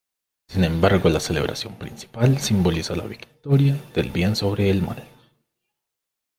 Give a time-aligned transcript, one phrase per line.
[0.47, 5.07] Sin embargo la celebración principal simboliza la victoria del bien sobre el mal.